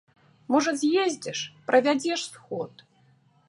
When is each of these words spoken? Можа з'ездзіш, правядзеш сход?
Можа 0.55 0.73
з'ездзіш, 0.83 1.39
правядзеш 1.69 2.27
сход? 2.33 2.73